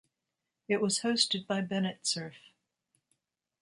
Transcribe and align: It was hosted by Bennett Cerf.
It 0.67 0.81
was 0.81 1.01
hosted 1.01 1.45
by 1.45 1.61
Bennett 1.61 2.07
Cerf. 2.07 2.33